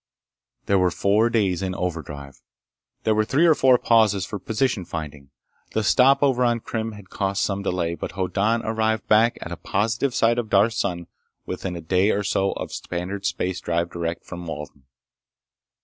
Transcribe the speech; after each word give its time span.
There 0.65 0.79
were 0.79 0.89
four 0.89 1.29
days 1.29 1.61
in 1.61 1.75
overdrive. 1.75 2.41
There 3.03 3.13
were 3.13 3.23
three 3.23 3.45
or 3.45 3.53
four 3.53 3.77
pauses 3.77 4.25
for 4.25 4.39
position 4.39 4.83
finding. 4.83 5.29
The 5.73 5.83
stop 5.83 6.23
over 6.23 6.43
on 6.43 6.61
Krim 6.61 6.93
had 6.93 7.11
cost 7.11 7.43
some 7.43 7.61
delay, 7.61 7.93
but 7.93 8.13
Hoddan 8.13 8.63
arrived 8.63 9.07
back 9.07 9.37
at 9.43 9.51
a 9.51 9.57
positive 9.57 10.15
sight 10.15 10.39
of 10.39 10.49
Darth's 10.49 10.79
sun 10.79 11.05
within 11.45 11.75
a 11.75 11.81
day 11.81 12.09
or 12.09 12.23
so 12.23 12.53
of 12.53 12.71
standard 12.71 13.27
space 13.27 13.61
drive 13.61 13.91
direct 13.91 14.25
from 14.25 14.47
Walden. 14.47 14.85